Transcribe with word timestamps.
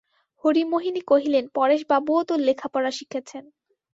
হরিমোহিনী 0.43 1.01
কহিলেন, 1.01 1.45
পরেশবাবুও 1.57 2.21
তো 2.23 2.33
লেখাপড়া 2.47 2.91
শিখেছেন। 2.91 3.43